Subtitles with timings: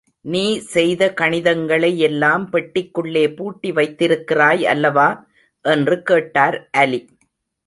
[0.25, 0.43] நீ
[0.67, 5.07] செய்த கணிதங்களை யெல்லாம் பெட்டிக்குள்ளே பூட்டி வைத்திருக்கிறாய் அல்லவா?
[5.65, 7.01] என்று கேட்டார் அலி.